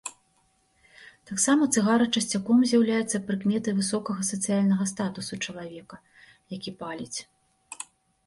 Таксама 1.31 1.63
цыгара 1.73 2.05
часцяком 2.21 2.63
з'яўляецца 2.71 3.17
прыкметай 3.27 3.73
высокага 3.81 4.21
сацыяльнага 4.31 4.85
статусу 4.93 5.33
чалавека, 5.49 5.95
які 6.57 6.71
паліць. 6.81 7.19